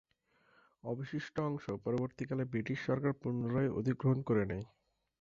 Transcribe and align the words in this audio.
অবশিষ্ট 0.83 1.35
অংশ 1.41 1.65
পরবর্তীকালে 1.85 2.43
ব্রিটিশ 2.45 2.77
সরকার 2.87 3.11
পুনরায় 3.21 3.73
অধিগ্রহণ 3.79 4.19
করে 4.21 4.43
নেয়। 4.45 4.65